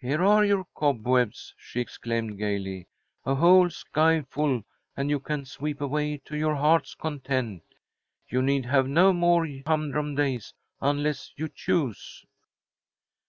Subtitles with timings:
[0.00, 2.88] "Here are your cobwebs!" she exclaimed, gaily.
[3.24, 4.64] "A whole skyful,
[4.96, 7.62] and you can sweep away to your heart's content.
[8.28, 12.24] You need have no more humdrum days unless you choose."